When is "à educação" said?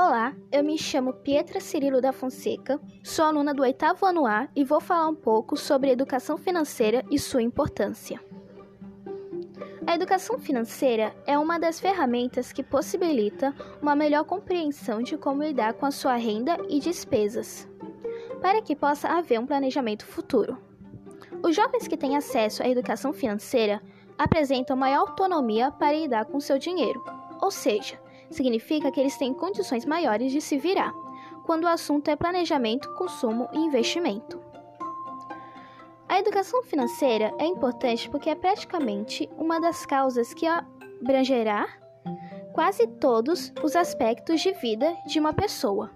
22.62-23.12